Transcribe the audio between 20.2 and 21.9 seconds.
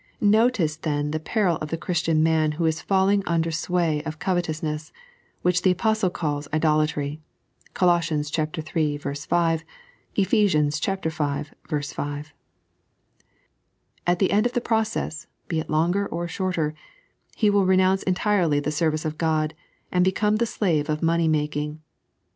the slave of money making.